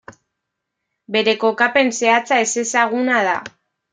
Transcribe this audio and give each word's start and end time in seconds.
Bere 1.15 1.35
kokapen 1.43 1.93
zehatza 1.99 2.39
ezezaguna 2.47 3.23
da. 3.31 3.37